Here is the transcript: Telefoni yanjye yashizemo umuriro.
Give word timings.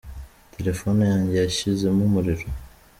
Telefoni 0.53 1.03
yanjye 1.11 1.33
yashizemo 1.39 2.01
umuriro. 2.07 2.45